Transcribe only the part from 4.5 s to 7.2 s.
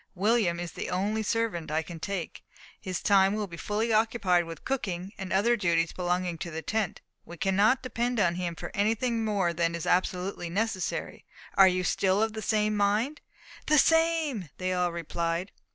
cooking, and other duties belonging to the tent.